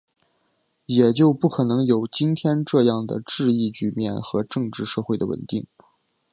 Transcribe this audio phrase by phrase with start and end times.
[0.87, 5.67] 也就不可能有今天这样的治疫局面和政治社会的稳定